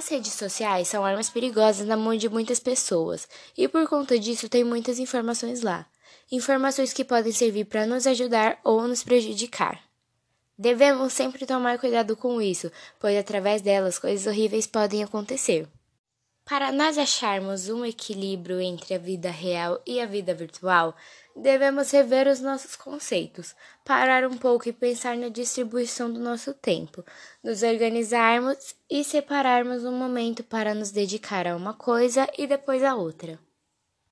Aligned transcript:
As 0.00 0.08
redes 0.08 0.32
sociais 0.32 0.88
são 0.88 1.04
armas 1.04 1.28
perigosas 1.28 1.86
na 1.86 1.94
mão 1.94 2.16
de 2.16 2.26
muitas 2.26 2.58
pessoas 2.58 3.28
e 3.54 3.68
por 3.68 3.86
conta 3.86 4.18
disso 4.18 4.48
tem 4.48 4.64
muitas 4.64 4.98
informações 4.98 5.60
lá. 5.60 5.86
Informações 6.32 6.94
que 6.94 7.04
podem 7.04 7.30
servir 7.32 7.66
para 7.66 7.84
nos 7.84 8.06
ajudar 8.06 8.58
ou 8.64 8.88
nos 8.88 9.04
prejudicar. 9.04 9.78
Devemos 10.56 11.12
sempre 11.12 11.44
tomar 11.44 11.78
cuidado 11.78 12.16
com 12.16 12.40
isso, 12.40 12.72
pois 12.98 13.14
através 13.14 13.60
delas 13.60 13.98
coisas 13.98 14.26
horríveis 14.26 14.66
podem 14.66 15.04
acontecer. 15.04 15.68
Para 16.50 16.72
nós 16.72 16.98
acharmos 16.98 17.68
um 17.68 17.84
equilíbrio 17.84 18.60
entre 18.60 18.92
a 18.92 18.98
vida 18.98 19.30
real 19.30 19.80
e 19.86 20.00
a 20.00 20.04
vida 20.04 20.34
virtual, 20.34 20.96
devemos 21.36 21.92
rever 21.92 22.26
os 22.26 22.40
nossos 22.40 22.74
conceitos, 22.74 23.54
parar 23.84 24.26
um 24.26 24.36
pouco 24.36 24.68
e 24.68 24.72
pensar 24.72 25.16
na 25.16 25.28
distribuição 25.28 26.12
do 26.12 26.18
nosso 26.18 26.52
tempo, 26.52 27.04
nos 27.40 27.62
organizarmos 27.62 28.74
e 28.90 29.04
separarmos 29.04 29.84
um 29.84 29.96
momento 29.96 30.42
para 30.42 30.74
nos 30.74 30.90
dedicar 30.90 31.46
a 31.46 31.54
uma 31.54 31.72
coisa 31.72 32.28
e 32.36 32.48
depois 32.48 32.82
a 32.82 32.96
outra. 32.96 33.38